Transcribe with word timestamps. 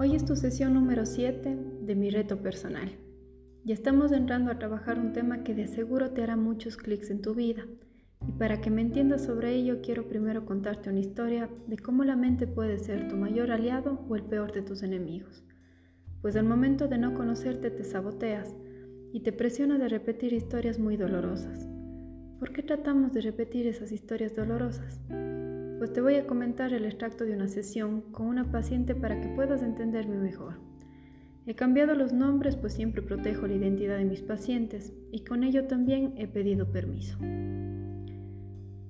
Hoy 0.00 0.14
es 0.14 0.24
tu 0.24 0.36
sesión 0.36 0.74
número 0.74 1.04
7 1.04 1.58
de 1.80 1.96
mi 1.96 2.10
reto 2.10 2.40
personal. 2.40 2.88
Ya 3.64 3.74
estamos 3.74 4.12
entrando 4.12 4.52
a 4.52 4.58
trabajar 4.60 4.96
un 4.96 5.12
tema 5.12 5.42
que 5.42 5.56
de 5.56 5.66
seguro 5.66 6.12
te 6.12 6.22
hará 6.22 6.36
muchos 6.36 6.76
clics 6.76 7.10
en 7.10 7.20
tu 7.20 7.34
vida. 7.34 7.66
Y 8.24 8.30
para 8.30 8.60
que 8.60 8.70
me 8.70 8.80
entiendas 8.80 9.24
sobre 9.24 9.56
ello, 9.56 9.80
quiero 9.82 10.06
primero 10.06 10.46
contarte 10.46 10.88
una 10.88 11.00
historia 11.00 11.50
de 11.66 11.78
cómo 11.78 12.04
la 12.04 12.14
mente 12.14 12.46
puede 12.46 12.78
ser 12.78 13.08
tu 13.08 13.16
mayor 13.16 13.50
aliado 13.50 14.06
o 14.08 14.14
el 14.14 14.22
peor 14.22 14.52
de 14.52 14.62
tus 14.62 14.84
enemigos. 14.84 15.42
Pues 16.22 16.36
al 16.36 16.44
momento 16.44 16.86
de 16.86 16.98
no 16.98 17.14
conocerte 17.14 17.72
te 17.72 17.82
saboteas 17.82 18.54
y 19.12 19.24
te 19.24 19.32
presiona 19.32 19.78
de 19.78 19.88
repetir 19.88 20.32
historias 20.32 20.78
muy 20.78 20.96
dolorosas. 20.96 21.66
¿Por 22.38 22.52
qué 22.52 22.62
tratamos 22.62 23.14
de 23.14 23.22
repetir 23.22 23.66
esas 23.66 23.90
historias 23.90 24.36
dolorosas? 24.36 25.00
Pues 25.78 25.92
te 25.92 26.00
voy 26.00 26.16
a 26.16 26.26
comentar 26.26 26.72
el 26.72 26.84
extracto 26.84 27.24
de 27.24 27.34
una 27.34 27.46
sesión 27.46 28.00
con 28.12 28.26
una 28.26 28.50
paciente 28.50 28.96
para 28.96 29.20
que 29.20 29.28
puedas 29.28 29.62
entenderme 29.62 30.16
mejor. 30.16 30.54
He 31.46 31.54
cambiado 31.54 31.94
los 31.94 32.12
nombres 32.12 32.56
pues 32.56 32.74
siempre 32.74 33.00
protejo 33.00 33.46
la 33.46 33.54
identidad 33.54 33.96
de 33.96 34.04
mis 34.04 34.22
pacientes 34.22 34.92
y 35.12 35.24
con 35.24 35.44
ello 35.44 35.66
también 35.66 36.14
he 36.16 36.26
pedido 36.26 36.72
permiso. 36.72 37.16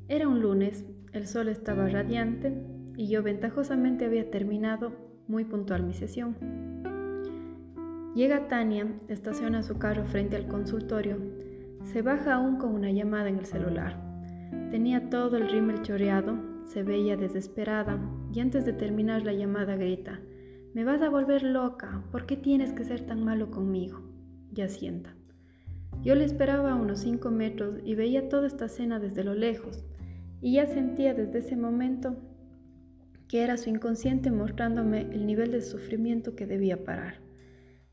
Era 0.09 0.27
un 0.27 0.41
lunes, 0.41 0.87
el 1.13 1.27
sol 1.27 1.49
estaba 1.49 1.89
radiante 1.89 2.55
y 2.97 3.09
yo 3.09 3.23
ventajosamente 3.23 4.07
había 4.07 4.31
terminado 4.31 4.93
muy 5.29 5.45
puntual 5.45 5.85
mi 5.85 5.93
sesión. 5.93 6.37
Llega 8.15 8.49
Tania, 8.49 8.87
estaciona 9.09 9.63
su 9.63 9.79
carro 9.79 10.07
frente 10.07 10.37
al 10.37 10.49
consultorio, 10.49 11.19
se 11.85 12.01
baja 12.01 12.35
aún 12.35 12.57
con 12.57 12.75
una 12.75 12.91
llamada 12.91 13.29
en 13.29 13.39
el 13.39 13.45
celular. 13.45 14.03
Tenía 14.71 15.11
todo 15.11 15.37
el 15.37 15.49
rímel 15.49 15.83
choreado, 15.83 16.58
se 16.69 16.83
veía 16.83 17.17
desesperada 17.17 17.99
y 18.33 18.41
antes 18.41 18.67
de 18.67 18.75
terminar 18.75 19.25
la 19.25 19.33
llamada 19.33 19.75
grita, 19.77 20.21
me 20.75 20.85
vas 20.85 21.01
a 21.01 21.09
volver 21.09 21.43
loca, 21.43 22.05
¿por 22.13 22.27
qué 22.27 22.37
tienes 22.37 22.73
que 22.73 22.85
ser 22.85 23.07
tan 23.07 23.25
malo 23.25 23.51
conmigo? 23.51 24.03
Ya 24.53 24.69
sienta. 24.69 25.15
Yo 26.03 26.15
le 26.15 26.25
esperaba 26.25 26.73
a 26.73 26.77
unos 26.77 27.01
cinco 27.01 27.31
metros 27.31 27.81
y 27.85 27.95
veía 27.95 28.29
toda 28.29 28.47
esta 28.47 28.67
escena 28.67 29.01
desde 29.01 29.25
lo 29.25 29.35
lejos, 29.35 29.85
y 30.41 30.55
ya 30.55 30.67
sentía 30.67 31.15
desde 31.15 31.39
ese 31.39 31.57
momento 31.57 32.17
que 33.29 33.43
era 33.43 33.57
su 33.57 33.71
inconsciente 33.71 34.31
mostrándome 34.31 35.01
el 35.01 35.27
nivel 35.27 35.51
de 35.53 35.63
sufrimiento 35.63 36.37
que 36.37 36.47
debía 36.47 36.85
parar. 36.85 37.15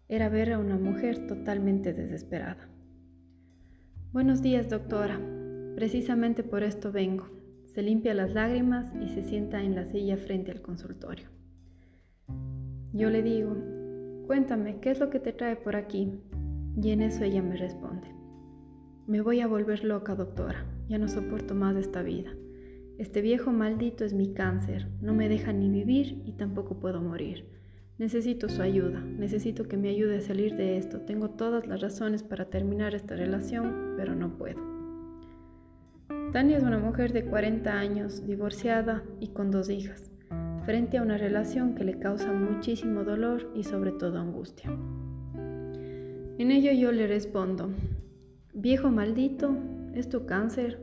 Era 0.07 0.29
ver 0.29 0.53
a 0.53 0.59
una 0.59 0.77
mujer 0.77 1.27
totalmente 1.27 1.93
desesperada. 1.93 2.69
Buenos 4.11 4.41
días, 4.41 4.69
doctora. 4.69 5.19
Precisamente 5.75 6.43
por 6.43 6.63
esto 6.63 6.91
vengo. 6.91 7.35
Se 7.75 7.81
limpia 7.81 8.13
las 8.13 8.33
lágrimas 8.33 8.93
y 9.01 9.09
se 9.09 9.21
sienta 9.21 9.61
en 9.61 9.75
la 9.75 9.83
silla 9.83 10.15
frente 10.15 10.49
al 10.49 10.61
consultorio. 10.61 11.27
Yo 12.93 13.09
le 13.09 13.21
digo, 13.21 13.53
cuéntame, 14.27 14.79
¿qué 14.79 14.91
es 14.91 14.99
lo 15.01 15.09
que 15.09 15.19
te 15.19 15.33
trae 15.33 15.57
por 15.57 15.75
aquí? 15.75 16.21
Y 16.81 16.91
en 16.91 17.01
eso 17.01 17.25
ella 17.25 17.41
me 17.41 17.57
responde, 17.57 18.07
me 19.07 19.19
voy 19.19 19.41
a 19.41 19.47
volver 19.47 19.83
loca, 19.83 20.15
doctora. 20.15 20.65
Ya 20.87 20.97
no 20.97 21.09
soporto 21.09 21.53
más 21.53 21.75
esta 21.75 22.01
vida. 22.01 22.31
Este 22.97 23.21
viejo 23.21 23.51
maldito 23.51 24.05
es 24.05 24.13
mi 24.13 24.33
cáncer. 24.33 24.87
No 25.01 25.13
me 25.13 25.27
deja 25.27 25.51
ni 25.51 25.69
vivir 25.69 26.21
y 26.23 26.31
tampoco 26.31 26.79
puedo 26.79 27.01
morir. 27.01 27.45
Necesito 27.97 28.47
su 28.47 28.61
ayuda. 28.61 29.01
Necesito 29.01 29.67
que 29.67 29.75
me 29.75 29.89
ayude 29.89 30.19
a 30.19 30.21
salir 30.21 30.55
de 30.55 30.77
esto. 30.77 31.01
Tengo 31.01 31.31
todas 31.31 31.67
las 31.67 31.81
razones 31.81 32.23
para 32.23 32.49
terminar 32.49 32.95
esta 32.95 33.17
relación, 33.17 33.95
pero 33.97 34.15
no 34.15 34.37
puedo. 34.37 34.74
Tania 36.35 36.57
es 36.57 36.63
una 36.63 36.79
mujer 36.79 37.13
de 37.13 37.23
40 37.23 37.71
años, 37.71 38.27
divorciada 38.27 39.03
y 39.21 39.29
con 39.29 39.51
dos 39.51 39.69
hijas, 39.69 40.11
frente 40.65 40.97
a 40.97 41.01
una 41.01 41.17
relación 41.17 41.75
que 41.75 41.85
le 41.85 41.97
causa 41.97 42.33
muchísimo 42.33 43.05
dolor 43.05 43.49
y 43.55 43.63
sobre 43.63 43.93
todo 43.93 44.19
angustia. 44.19 44.69
En 46.37 46.51
ello 46.51 46.73
yo 46.73 46.91
le 46.91 47.07
respondo, 47.07 47.69
viejo 48.53 48.91
maldito, 48.91 49.55
¿Es 49.93 50.09
tu 50.09 50.25
cáncer? 50.25 50.81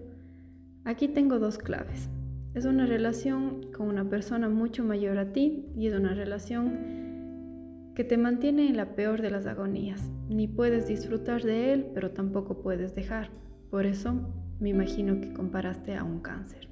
Aquí 0.86 1.06
tengo 1.06 1.38
dos 1.38 1.58
claves. 1.58 2.08
Es 2.54 2.64
una 2.64 2.86
relación 2.86 3.70
con 3.76 3.88
una 3.88 4.08
persona 4.08 4.48
mucho 4.48 4.84
mayor 4.84 5.18
a 5.18 5.34
ti 5.34 5.66
y 5.76 5.86
es 5.86 5.94
una 5.94 6.14
relación 6.14 7.92
que 7.94 8.04
te 8.04 8.16
mantiene 8.16 8.70
en 8.70 8.78
la 8.78 8.94
peor 8.94 9.20
de 9.20 9.30
las 9.30 9.44
agonías. 9.44 10.10
Ni 10.30 10.48
puedes 10.48 10.88
disfrutar 10.88 11.42
de 11.42 11.74
él, 11.74 11.90
pero 11.92 12.12
tampoco 12.12 12.62
puedes 12.62 12.94
dejar. 12.94 13.28
Por 13.68 13.84
eso 13.84 14.32
me 14.62 14.70
imagino 14.70 15.20
que 15.20 15.32
comparaste 15.32 15.96
a 15.96 16.04
un 16.04 16.20
cáncer. 16.20 16.68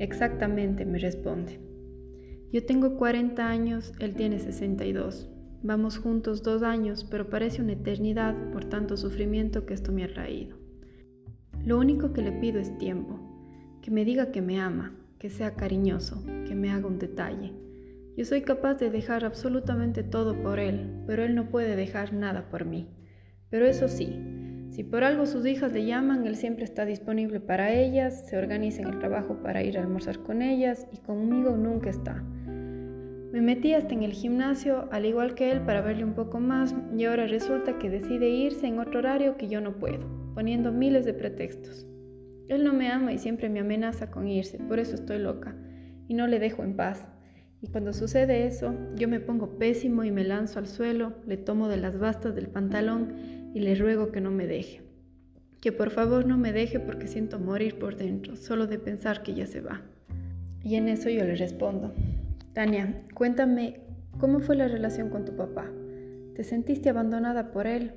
Exactamente, 0.00 0.84
me 0.84 0.98
responde. 0.98 1.60
Yo 2.52 2.66
tengo 2.66 2.96
40 2.96 3.48
años, 3.48 3.92
él 4.00 4.14
tiene 4.14 4.40
62. 4.40 5.30
Vamos 5.62 5.98
juntos 5.98 6.42
dos 6.42 6.64
años, 6.64 7.06
pero 7.08 7.30
parece 7.30 7.62
una 7.62 7.74
eternidad 7.74 8.34
por 8.50 8.64
tanto 8.64 8.96
sufrimiento 8.96 9.66
que 9.66 9.74
esto 9.74 9.92
me 9.92 10.02
ha 10.02 10.12
traído. 10.12 10.56
Lo 11.64 11.78
único 11.78 12.12
que 12.12 12.22
le 12.22 12.32
pido 12.32 12.58
es 12.58 12.76
tiempo, 12.76 13.20
que 13.80 13.92
me 13.92 14.04
diga 14.04 14.32
que 14.32 14.42
me 14.42 14.60
ama, 14.60 14.96
que 15.20 15.30
sea 15.30 15.54
cariñoso, 15.54 16.24
que 16.46 16.56
me 16.56 16.70
haga 16.70 16.88
un 16.88 16.98
detalle. 16.98 17.52
Yo 18.16 18.24
soy 18.24 18.42
capaz 18.42 18.74
de 18.74 18.90
dejar 18.90 19.24
absolutamente 19.24 20.02
todo 20.02 20.42
por 20.42 20.58
él, 20.58 21.04
pero 21.06 21.22
él 21.22 21.36
no 21.36 21.50
puede 21.50 21.76
dejar 21.76 22.12
nada 22.12 22.50
por 22.50 22.64
mí. 22.64 22.88
Pero 23.48 23.66
eso 23.66 23.86
sí, 23.86 24.18
si 24.74 24.82
por 24.82 25.04
algo 25.04 25.24
sus 25.24 25.46
hijas 25.46 25.72
le 25.72 25.84
llaman, 25.84 26.26
él 26.26 26.34
siempre 26.34 26.64
está 26.64 26.84
disponible 26.84 27.38
para 27.38 27.72
ellas, 27.72 28.26
se 28.26 28.36
organiza 28.36 28.82
en 28.82 28.88
el 28.88 28.98
trabajo 28.98 29.36
para 29.40 29.62
ir 29.62 29.78
a 29.78 29.80
almorzar 29.80 30.18
con 30.18 30.42
ellas 30.42 30.88
y 30.92 30.96
conmigo 30.96 31.56
nunca 31.56 31.90
está. 31.90 32.24
Me 33.30 33.40
metí 33.40 33.72
hasta 33.72 33.94
en 33.94 34.02
el 34.02 34.10
gimnasio, 34.10 34.88
al 34.90 35.06
igual 35.06 35.36
que 35.36 35.52
él, 35.52 35.60
para 35.60 35.80
verle 35.80 36.02
un 36.02 36.14
poco 36.14 36.40
más 36.40 36.74
y 36.98 37.04
ahora 37.04 37.28
resulta 37.28 37.78
que 37.78 37.88
decide 37.88 38.28
irse 38.30 38.66
en 38.66 38.80
otro 38.80 38.98
horario 38.98 39.36
que 39.36 39.46
yo 39.46 39.60
no 39.60 39.78
puedo, 39.78 40.08
poniendo 40.34 40.72
miles 40.72 41.04
de 41.04 41.14
pretextos. 41.14 41.86
Él 42.48 42.64
no 42.64 42.72
me 42.72 42.90
ama 42.90 43.12
y 43.12 43.18
siempre 43.18 43.48
me 43.48 43.60
amenaza 43.60 44.10
con 44.10 44.26
irse, 44.26 44.58
por 44.58 44.80
eso 44.80 44.96
estoy 44.96 45.18
loca 45.20 45.56
y 46.08 46.14
no 46.14 46.26
le 46.26 46.40
dejo 46.40 46.64
en 46.64 46.74
paz. 46.74 47.06
Y 47.60 47.68
cuando 47.68 47.92
sucede 47.92 48.44
eso, 48.44 48.74
yo 48.96 49.06
me 49.06 49.20
pongo 49.20 49.56
pésimo 49.56 50.02
y 50.02 50.10
me 50.10 50.24
lanzo 50.24 50.58
al 50.58 50.66
suelo, 50.66 51.14
le 51.26 51.36
tomo 51.36 51.68
de 51.68 51.76
las 51.76 51.96
bastas 51.96 52.34
del 52.34 52.48
pantalón 52.48 53.33
y 53.54 53.60
le 53.60 53.76
ruego 53.76 54.10
que 54.10 54.20
no 54.20 54.30
me 54.30 54.46
deje. 54.46 54.82
Que 55.62 55.72
por 55.72 55.90
favor 55.90 56.26
no 56.26 56.36
me 56.36 56.52
deje 56.52 56.80
porque 56.80 57.06
siento 57.06 57.38
morir 57.38 57.78
por 57.78 57.96
dentro, 57.96 58.36
solo 58.36 58.66
de 58.66 58.78
pensar 58.78 59.22
que 59.22 59.32
ya 59.32 59.46
se 59.46 59.62
va. 59.62 59.82
Y 60.62 60.74
en 60.74 60.88
eso 60.88 61.08
yo 61.08 61.24
le 61.24 61.36
respondo, 61.36 61.94
Tania, 62.52 62.98
cuéntame, 63.14 63.80
¿cómo 64.18 64.40
fue 64.40 64.56
la 64.56 64.68
relación 64.68 65.08
con 65.08 65.24
tu 65.24 65.36
papá? 65.36 65.70
¿Te 66.34 66.42
sentiste 66.44 66.90
abandonada 66.90 67.52
por 67.52 67.66
él? 67.66 67.92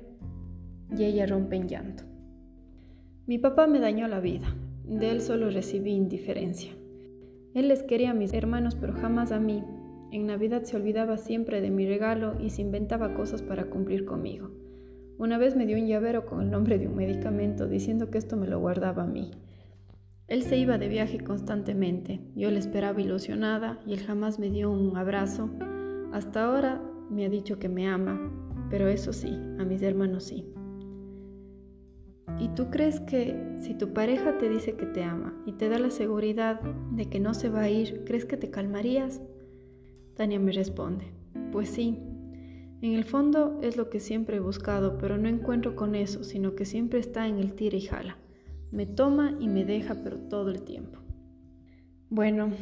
Y 0.96 1.04
ella 1.04 1.26
rompe 1.26 1.56
en 1.56 1.68
llanto. 1.68 2.04
Mi 3.26 3.38
papá 3.38 3.66
me 3.66 3.80
dañó 3.80 4.08
la 4.08 4.20
vida. 4.20 4.54
De 4.86 5.10
él 5.10 5.20
solo 5.20 5.50
recibí 5.50 5.90
indiferencia. 5.92 6.72
Él 7.52 7.68
les 7.68 7.82
quería 7.82 8.12
a 8.12 8.14
mis 8.14 8.32
hermanos, 8.32 8.74
pero 8.74 8.94
jamás 8.94 9.32
a 9.32 9.40
mí. 9.40 9.62
En 10.12 10.26
Navidad 10.26 10.62
se 10.62 10.76
olvidaba 10.76 11.18
siempre 11.18 11.60
de 11.60 11.70
mi 11.70 11.86
regalo 11.86 12.34
y 12.40 12.50
se 12.50 12.62
inventaba 12.62 13.14
cosas 13.14 13.42
para 13.42 13.66
cumplir 13.66 14.06
conmigo. 14.06 14.50
Una 15.18 15.36
vez 15.36 15.56
me 15.56 15.66
dio 15.66 15.76
un 15.76 15.88
llavero 15.88 16.26
con 16.26 16.40
el 16.40 16.50
nombre 16.50 16.78
de 16.78 16.86
un 16.86 16.94
medicamento 16.94 17.66
diciendo 17.66 18.08
que 18.08 18.18
esto 18.18 18.36
me 18.36 18.46
lo 18.46 18.60
guardaba 18.60 19.02
a 19.02 19.06
mí. 19.06 19.32
Él 20.28 20.44
se 20.44 20.56
iba 20.56 20.78
de 20.78 20.88
viaje 20.88 21.18
constantemente. 21.18 22.20
Yo 22.36 22.52
le 22.52 22.60
esperaba 22.60 23.00
ilusionada 23.00 23.80
y 23.84 23.94
él 23.94 24.00
jamás 24.00 24.38
me 24.38 24.48
dio 24.48 24.70
un 24.70 24.96
abrazo. 24.96 25.50
Hasta 26.12 26.44
ahora 26.44 26.80
me 27.10 27.26
ha 27.26 27.28
dicho 27.28 27.58
que 27.58 27.68
me 27.68 27.88
ama, 27.88 28.30
pero 28.70 28.86
eso 28.86 29.12
sí, 29.12 29.30
a 29.58 29.64
mis 29.64 29.82
hermanos 29.82 30.22
sí. 30.22 30.46
¿Y 32.38 32.50
tú 32.50 32.70
crees 32.70 33.00
que 33.00 33.56
si 33.58 33.74
tu 33.74 33.92
pareja 33.92 34.38
te 34.38 34.48
dice 34.48 34.76
que 34.76 34.86
te 34.86 35.02
ama 35.02 35.34
y 35.46 35.52
te 35.52 35.68
da 35.68 35.80
la 35.80 35.90
seguridad 35.90 36.60
de 36.60 37.06
que 37.06 37.18
no 37.18 37.34
se 37.34 37.48
va 37.48 37.62
a 37.62 37.70
ir, 37.70 38.04
crees 38.04 38.24
que 38.24 38.36
te 38.36 38.50
calmarías? 38.50 39.20
Tania 40.14 40.38
me 40.38 40.52
responde, 40.52 41.06
pues 41.50 41.70
sí. 41.70 42.07
En 42.80 42.92
el 42.92 43.04
fondo 43.04 43.58
es 43.60 43.76
lo 43.76 43.90
que 43.90 43.98
siempre 43.98 44.36
he 44.36 44.40
buscado, 44.40 44.98
pero 44.98 45.18
no 45.18 45.28
encuentro 45.28 45.74
con 45.74 45.96
eso, 45.96 46.22
sino 46.22 46.54
que 46.54 46.64
siempre 46.64 47.00
está 47.00 47.26
en 47.26 47.38
el 47.38 47.54
tira 47.54 47.76
y 47.76 47.80
jala. 47.80 48.18
Me 48.70 48.86
toma 48.86 49.36
y 49.40 49.48
me 49.48 49.64
deja, 49.64 49.96
pero 50.04 50.18
todo 50.18 50.50
el 50.50 50.62
tiempo. 50.62 51.00
Bueno, 52.08 52.52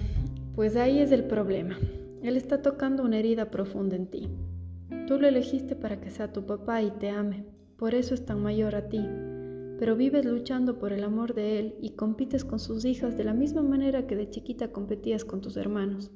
pues 0.54 0.76
ahí 0.76 1.00
es 1.00 1.12
el 1.12 1.24
problema. 1.24 1.76
Él 2.22 2.36
está 2.36 2.62
tocando 2.62 3.02
una 3.02 3.18
herida 3.18 3.50
profunda 3.50 3.94
en 3.94 4.06
ti. 4.06 4.28
Tú 5.06 5.18
lo 5.20 5.28
elegiste 5.28 5.76
para 5.76 6.00
que 6.00 6.10
sea 6.10 6.32
tu 6.32 6.46
papá 6.46 6.82
y 6.82 6.90
te 6.92 7.10
ame. 7.10 7.44
Por 7.76 7.94
eso 7.94 8.14
es 8.14 8.24
tan 8.24 8.42
mayor 8.42 8.74
a 8.74 8.88
ti. 8.88 9.00
Pero 9.78 9.96
vives 9.96 10.24
luchando 10.24 10.78
por 10.78 10.94
el 10.94 11.04
amor 11.04 11.34
de 11.34 11.58
él 11.58 11.74
y 11.82 11.90
compites 11.90 12.44
con 12.44 12.58
sus 12.58 12.86
hijas 12.86 13.18
de 13.18 13.24
la 13.24 13.34
misma 13.34 13.62
manera 13.62 14.06
que 14.06 14.16
de 14.16 14.30
chiquita 14.30 14.72
competías 14.72 15.26
con 15.26 15.42
tus 15.42 15.58
hermanos. 15.58 16.10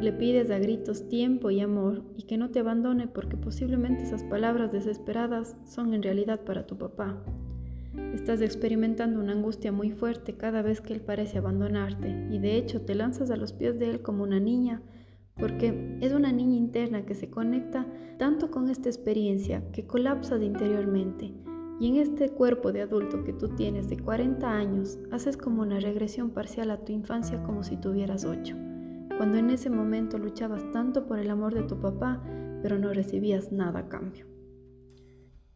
Le 0.00 0.12
pides 0.12 0.50
a 0.50 0.58
gritos 0.58 1.08
tiempo 1.08 1.50
y 1.50 1.60
amor 1.60 2.02
y 2.16 2.22
que 2.22 2.38
no 2.38 2.50
te 2.50 2.60
abandone 2.60 3.06
porque 3.06 3.36
posiblemente 3.36 4.04
esas 4.04 4.24
palabras 4.24 4.72
desesperadas 4.72 5.56
son 5.66 5.92
en 5.92 6.02
realidad 6.02 6.40
para 6.40 6.66
tu 6.66 6.78
papá. 6.78 7.22
Estás 8.14 8.40
experimentando 8.40 9.20
una 9.20 9.32
angustia 9.32 9.72
muy 9.72 9.90
fuerte 9.90 10.36
cada 10.36 10.62
vez 10.62 10.80
que 10.80 10.94
Él 10.94 11.00
parece 11.00 11.38
abandonarte 11.38 12.28
y 12.30 12.38
de 12.38 12.56
hecho 12.56 12.82
te 12.82 12.94
lanzas 12.94 13.30
a 13.30 13.36
los 13.36 13.52
pies 13.52 13.78
de 13.78 13.90
Él 13.90 14.02
como 14.02 14.22
una 14.22 14.40
niña 14.40 14.80
porque 15.36 15.98
es 16.00 16.12
una 16.12 16.32
niña 16.32 16.56
interna 16.56 17.04
que 17.04 17.14
se 17.14 17.30
conecta 17.30 17.86
tanto 18.18 18.50
con 18.50 18.68
esta 18.68 18.88
experiencia 18.88 19.62
que 19.72 19.86
colapsa 19.86 20.38
de 20.38 20.46
interiormente. 20.46 21.32
Y 21.80 21.88
en 21.88 21.96
este 21.96 22.28
cuerpo 22.28 22.72
de 22.72 22.82
adulto 22.82 23.24
que 23.24 23.32
tú 23.32 23.48
tienes 23.48 23.88
de 23.88 23.96
40 23.96 24.50
años, 24.50 24.98
haces 25.10 25.38
como 25.38 25.62
una 25.62 25.80
regresión 25.80 26.30
parcial 26.30 26.70
a 26.70 26.84
tu 26.84 26.92
infancia 26.92 27.42
como 27.42 27.62
si 27.62 27.78
tuvieras 27.78 28.26
8, 28.26 28.54
cuando 29.20 29.36
en 29.36 29.50
ese 29.50 29.68
momento 29.68 30.16
luchabas 30.16 30.62
tanto 30.72 31.06
por 31.06 31.18
el 31.18 31.28
amor 31.28 31.52
de 31.52 31.64
tu 31.64 31.78
papá, 31.78 32.24
pero 32.62 32.78
no 32.78 32.90
recibías 32.94 33.52
nada 33.52 33.80
a 33.80 33.88
cambio. 33.90 34.24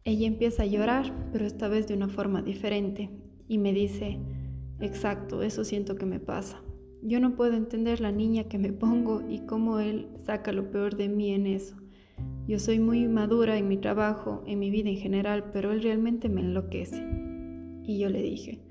Ella 0.03 0.27
empieza 0.27 0.61
a 0.61 0.67
llorar, 0.67 1.31
pero 1.31 1.47
esta 1.47 1.67
vez 1.67 1.87
de 1.87 1.95
una 1.95 2.07
forma 2.07 2.43
diferente, 2.43 3.09
y 3.47 3.57
me 3.57 3.73
dice, 3.73 4.19
exacto, 4.79 5.41
eso 5.41 5.63
siento 5.63 5.95
que 5.95 6.05
me 6.05 6.19
pasa. 6.19 6.61
Yo 7.01 7.19
no 7.19 7.35
puedo 7.35 7.55
entender 7.55 8.01
la 8.01 8.11
niña 8.11 8.43
que 8.43 8.59
me 8.59 8.71
pongo 8.71 9.23
y 9.27 9.47
cómo 9.47 9.79
él 9.79 10.09
saca 10.23 10.51
lo 10.51 10.69
peor 10.69 10.95
de 10.95 11.09
mí 11.09 11.31
en 11.31 11.47
eso. 11.47 11.75
Yo 12.47 12.59
soy 12.59 12.77
muy 12.77 13.07
madura 13.07 13.57
en 13.57 13.67
mi 13.67 13.77
trabajo, 13.77 14.43
en 14.45 14.59
mi 14.59 14.69
vida 14.69 14.91
en 14.91 14.97
general, 14.97 15.49
pero 15.51 15.71
él 15.71 15.81
realmente 15.81 16.29
me 16.29 16.41
enloquece. 16.41 17.03
Y 17.83 17.97
yo 17.97 18.09
le 18.09 18.21
dije, 18.21 18.61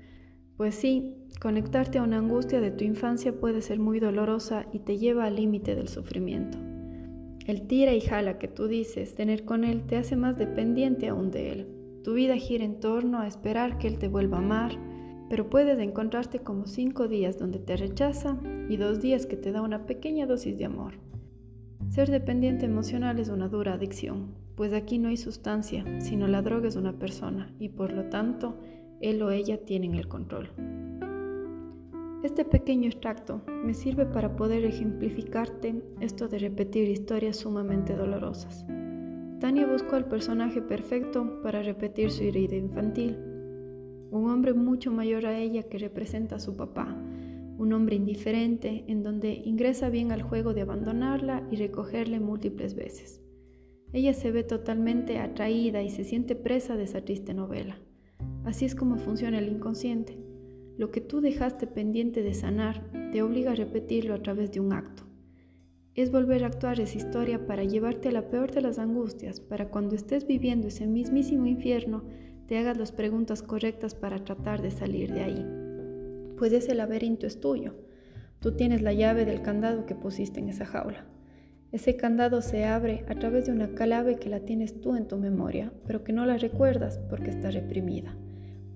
pues 0.57 0.75
sí, 0.75 1.15
conectarte 1.41 1.97
a 1.97 2.03
una 2.03 2.17
angustia 2.17 2.61
de 2.61 2.71
tu 2.71 2.83
infancia 2.83 3.39
puede 3.39 3.61
ser 3.61 3.79
muy 3.79 3.99
dolorosa 3.99 4.65
y 4.71 4.79
te 4.79 4.97
lleva 4.97 5.25
al 5.25 5.35
límite 5.35 5.75
del 5.75 5.89
sufrimiento. 5.89 6.57
El 7.45 7.67
tira 7.67 7.93
y 7.93 8.01
jala 8.01 8.39
que 8.39 8.47
tú 8.47 8.67
dices 8.67 9.15
tener 9.15 9.45
con 9.45 9.63
él 9.63 9.83
te 9.85 9.97
hace 9.97 10.15
más 10.15 10.37
dependiente 10.37 11.09
aún 11.09 11.29
de 11.29 11.51
él. 11.51 11.67
Tu 12.03 12.13
vida 12.13 12.37
gira 12.37 12.63
en 12.63 12.79
torno 12.79 13.19
a 13.19 13.27
esperar 13.27 13.77
que 13.77 13.87
él 13.87 13.99
te 13.99 14.07
vuelva 14.07 14.37
a 14.37 14.41
amar, 14.41 14.79
pero 15.29 15.49
puedes 15.49 15.77
encontrarte 15.79 16.39
como 16.39 16.67
cinco 16.67 17.07
días 17.07 17.37
donde 17.37 17.59
te 17.59 17.77
rechaza 17.77 18.39
y 18.69 18.77
dos 18.77 19.01
días 19.01 19.25
que 19.25 19.35
te 19.35 19.51
da 19.51 19.61
una 19.61 19.85
pequeña 19.85 20.25
dosis 20.25 20.57
de 20.57 20.65
amor. 20.65 20.93
Ser 21.89 22.09
dependiente 22.09 22.65
emocional 22.65 23.19
es 23.19 23.29
una 23.29 23.47
dura 23.47 23.73
adicción, 23.73 24.33
pues 24.55 24.73
aquí 24.73 24.97
no 24.97 25.09
hay 25.09 25.17
sustancia, 25.17 25.83
sino 25.99 26.27
la 26.27 26.41
droga 26.41 26.67
es 26.67 26.75
una 26.75 26.93
persona 26.93 27.53
y 27.59 27.69
por 27.69 27.91
lo 27.91 28.05
tanto 28.05 28.57
él 29.01 29.21
o 29.21 29.31
ella 29.31 29.63
tienen 29.65 29.95
el 29.95 30.07
control. 30.07 30.49
Este 32.23 32.43
pequeño 32.45 32.87
extracto 32.87 33.41
me 33.63 33.73
sirve 33.73 34.05
para 34.05 34.35
poder 34.35 34.65
ejemplificarte 34.65 35.83
esto 36.01 36.27
de 36.27 36.39
repetir 36.39 36.87
historias 36.89 37.37
sumamente 37.37 37.95
dolorosas. 37.95 38.65
Tania 39.39 39.67
buscó 39.67 39.95
al 39.95 40.07
personaje 40.07 40.61
perfecto 40.61 41.41
para 41.43 41.61
repetir 41.61 42.09
su 42.09 42.23
herida 42.23 42.55
infantil 42.55 43.17
un 44.15 44.29
hombre 44.29 44.53
mucho 44.53 44.91
mayor 44.91 45.25
a 45.25 45.37
ella 45.37 45.63
que 45.63 45.77
representa 45.77 46.37
a 46.37 46.39
su 46.39 46.55
papá, 46.55 46.95
un 47.57 47.73
hombre 47.73 47.95
indiferente 47.95 48.85
en 48.87 49.03
donde 49.03 49.41
ingresa 49.45 49.89
bien 49.89 50.11
al 50.11 50.21
juego 50.21 50.53
de 50.53 50.61
abandonarla 50.61 51.45
y 51.51 51.57
recogerle 51.57 52.19
múltiples 52.19 52.75
veces. 52.75 53.21
Ella 53.93 54.13
se 54.13 54.31
ve 54.31 54.43
totalmente 54.43 55.19
atraída 55.19 55.81
y 55.81 55.89
se 55.89 56.03
siente 56.03 56.35
presa 56.35 56.75
de 56.75 56.83
esa 56.83 57.01
triste 57.01 57.33
novela. 57.33 57.77
Así 58.45 58.65
es 58.65 58.75
como 58.75 58.97
funciona 58.97 59.39
el 59.39 59.49
inconsciente. 59.49 60.19
Lo 60.77 60.91
que 60.91 61.01
tú 61.01 61.19
dejaste 61.19 61.65
pendiente 61.65 62.21
de 62.21 62.35
sanar 62.35 62.89
te 63.11 63.23
obliga 63.23 63.51
a 63.51 63.55
repetirlo 63.55 64.13
a 64.13 64.21
través 64.21 64.51
de 64.51 64.59
un 64.59 64.71
acto. 64.71 65.03
Es 65.95 66.11
volver 66.11 66.43
a 66.43 66.47
actuar 66.47 66.79
esa 66.79 66.97
historia 66.97 67.47
para 67.47 67.63
llevarte 67.63 68.09
a 68.09 68.11
la 68.11 68.29
peor 68.29 68.51
de 68.51 68.61
las 68.61 68.77
angustias, 68.77 69.39
para 69.39 69.69
cuando 69.69 69.95
estés 69.95 70.27
viviendo 70.27 70.67
ese 70.67 70.85
mismísimo 70.85 71.47
infierno, 71.47 72.03
te 72.47 72.57
hagas 72.57 72.77
las 72.77 72.91
preguntas 72.91 73.41
correctas 73.41 73.95
para 73.95 74.23
tratar 74.23 74.61
de 74.61 74.69
salir 74.69 75.11
de 75.11 75.23
ahí. 75.23 75.45
Pues 76.37 76.53
ese 76.53 76.75
laberinto 76.75 77.25
es 77.25 77.39
tuyo. 77.39 77.73
Tú 78.39 78.55
tienes 78.55 78.83
la 78.83 78.93
llave 78.93 79.25
del 79.25 79.41
candado 79.41 79.87
que 79.87 79.95
pusiste 79.95 80.39
en 80.39 80.49
esa 80.49 80.65
jaula. 80.65 81.07
Ese 81.71 81.95
candado 81.95 82.41
se 82.41 82.65
abre 82.65 83.05
a 83.07 83.15
través 83.15 83.47
de 83.47 83.53
una 83.53 83.69
clave 83.69 84.17
que 84.17 84.29
la 84.29 84.41
tienes 84.41 84.81
tú 84.81 84.95
en 84.95 85.07
tu 85.07 85.17
memoria, 85.17 85.73
pero 85.87 86.03
que 86.03 86.13
no 86.13 86.25
la 86.25 86.37
recuerdas 86.37 86.99
porque 87.09 87.31
está 87.31 87.49
reprimida. 87.49 88.15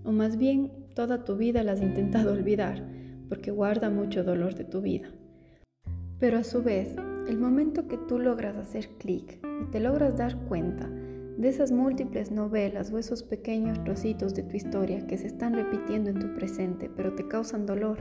O 0.03 0.11
más 0.11 0.37
bien, 0.37 0.71
toda 0.95 1.23
tu 1.23 1.35
vida 1.35 1.63
la 1.63 1.73
has 1.73 1.81
intentado 1.81 2.33
olvidar 2.33 2.83
porque 3.29 3.51
guarda 3.51 3.89
mucho 3.89 4.23
dolor 4.23 4.55
de 4.55 4.65
tu 4.65 4.81
vida. 4.81 5.11
Pero 6.19 6.37
a 6.39 6.43
su 6.43 6.63
vez, 6.63 6.95
el 7.27 7.37
momento 7.37 7.87
que 7.87 7.97
tú 7.97 8.19
logras 8.19 8.57
hacer 8.57 8.89
clic 8.97 9.39
y 9.61 9.71
te 9.71 9.79
logras 9.79 10.17
dar 10.17 10.35
cuenta 10.47 10.89
de 11.37 11.47
esas 11.47 11.71
múltiples 11.71 12.31
novelas 12.31 12.91
o 12.91 12.97
esos 12.97 13.23
pequeños 13.23 13.81
trocitos 13.85 14.35
de 14.35 14.43
tu 14.43 14.57
historia 14.57 15.07
que 15.07 15.17
se 15.17 15.27
están 15.27 15.53
repitiendo 15.53 16.09
en 16.09 16.19
tu 16.19 16.33
presente, 16.33 16.89
pero 16.93 17.13
te 17.13 17.29
causan 17.29 17.65
dolor, 17.65 17.97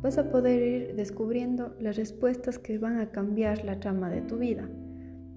vas 0.00 0.16
a 0.16 0.30
poder 0.30 0.62
ir 0.62 0.96
descubriendo 0.96 1.76
las 1.78 1.96
respuestas 1.96 2.58
que 2.58 2.78
van 2.78 2.98
a 2.98 3.10
cambiar 3.10 3.66
la 3.66 3.80
trama 3.80 4.08
de 4.08 4.22
tu 4.22 4.38
vida. 4.38 4.70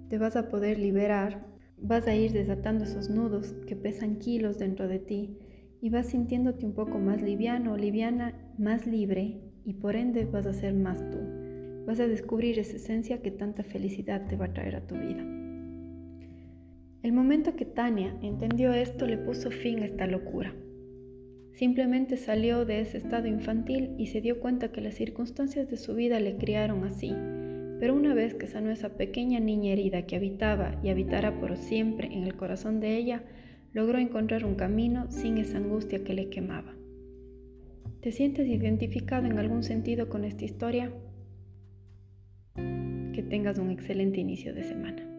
Te 0.07 0.17
vas 0.17 0.37
a 0.37 0.47
poder 0.47 0.79
liberar, 0.79 1.45
vas 1.77 2.07
a 2.07 2.15
ir 2.15 2.31
desatando 2.31 2.85
esos 2.85 3.09
nudos 3.09 3.53
que 3.67 3.75
pesan 3.75 4.19
kilos 4.19 4.57
dentro 4.57 4.87
de 4.87 4.99
ti 4.99 5.37
y 5.83 5.89
vas 5.89 6.07
sintiéndote 6.07 6.65
un 6.65 6.71
poco 6.71 6.97
más 6.97 7.21
liviano 7.21 7.75
liviana, 7.75 8.33
más 8.57 8.87
libre 8.87 9.41
y 9.65 9.73
por 9.73 9.97
ende 9.97 10.23
vas 10.23 10.45
a 10.45 10.53
ser 10.53 10.73
más 10.73 10.97
tú. 11.11 11.17
Vas 11.85 11.99
a 11.99 12.07
descubrir 12.07 12.57
esa 12.57 12.77
esencia 12.77 13.21
que 13.21 13.31
tanta 13.31 13.63
felicidad 13.63 14.25
te 14.27 14.37
va 14.37 14.45
a 14.45 14.53
traer 14.53 14.77
a 14.77 14.87
tu 14.87 14.95
vida. 14.95 15.21
El 17.01 17.11
momento 17.11 17.57
que 17.57 17.65
Tania 17.65 18.17
entendió 18.21 18.71
esto 18.71 19.05
le 19.07 19.17
puso 19.17 19.51
fin 19.51 19.79
a 19.79 19.85
esta 19.85 20.07
locura. 20.07 20.53
Simplemente 21.51 22.15
salió 22.15 22.63
de 22.63 22.79
ese 22.79 22.97
estado 22.97 23.27
infantil 23.27 23.93
y 23.97 24.07
se 24.07 24.21
dio 24.21 24.39
cuenta 24.39 24.71
que 24.71 24.79
las 24.79 24.95
circunstancias 24.95 25.69
de 25.69 25.75
su 25.75 25.95
vida 25.95 26.17
le 26.21 26.37
criaron 26.37 26.85
así. 26.85 27.13
Pero 27.81 27.93
una 27.93 28.13
vez 28.13 28.35
que 28.35 28.47
sanó 28.47 28.71
esa 28.71 28.95
pequeña 28.95 29.41
niña 29.41 29.73
herida 29.73 30.05
que 30.05 30.15
habitaba 30.15 30.79
y 30.81 30.87
habitará 30.87 31.41
por 31.41 31.57
siempre 31.57 32.07
en 32.07 32.23
el 32.23 32.37
corazón 32.37 32.79
de 32.79 32.95
ella, 32.95 33.23
logró 33.73 33.97
encontrar 33.97 34.45
un 34.45 34.55
camino 34.55 35.11
sin 35.11 35.37
esa 35.37 35.57
angustia 35.57 36.03
que 36.03 36.13
le 36.13 36.29
quemaba. 36.29 36.73
¿Te 38.01 38.11
sientes 38.11 38.47
identificado 38.47 39.25
en 39.25 39.39
algún 39.39 39.63
sentido 39.63 40.09
con 40.09 40.25
esta 40.25 40.45
historia? 40.45 40.91
Que 42.55 43.23
tengas 43.29 43.57
un 43.57 43.71
excelente 43.71 44.19
inicio 44.19 44.53
de 44.53 44.63
semana. 44.63 45.12